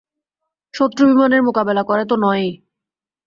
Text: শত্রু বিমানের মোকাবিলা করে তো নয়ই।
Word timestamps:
শত্রু 0.73 1.03
বিমানের 1.07 1.41
মোকাবিলা 1.43 1.83
করে 1.83 2.03
তো 2.05 2.15
নয়ই। 2.15 2.49